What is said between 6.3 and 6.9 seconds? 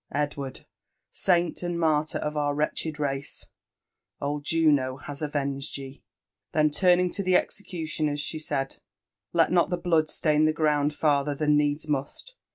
Then